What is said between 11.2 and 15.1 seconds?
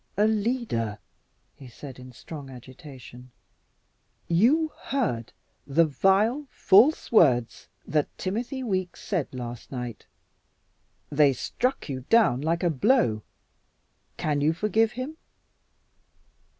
struck you down like a blow. Can you forgive